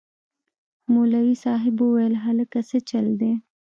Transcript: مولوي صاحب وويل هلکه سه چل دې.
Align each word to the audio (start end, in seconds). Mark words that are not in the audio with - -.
مولوي 0.91 1.35
صاحب 1.45 1.75
وويل 1.81 2.13
هلکه 2.25 2.59
سه 2.69 2.77
چل 2.89 3.05
دې. 3.19 3.33